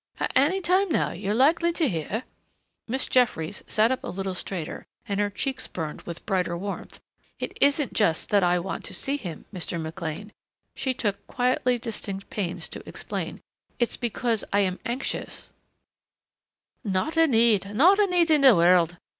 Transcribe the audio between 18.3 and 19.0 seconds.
in the world.